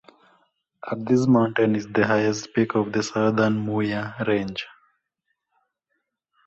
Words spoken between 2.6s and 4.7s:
of the Southern Muya Range.